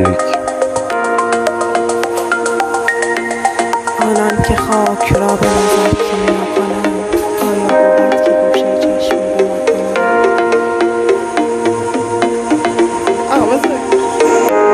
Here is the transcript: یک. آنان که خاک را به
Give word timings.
یک. 0.00 0.38
آنان 4.02 4.42
که 4.48 4.56
خاک 4.56 5.12
را 5.12 5.36
به 5.36 5.57